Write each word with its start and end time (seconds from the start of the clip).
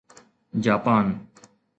Japan 0.63 1.05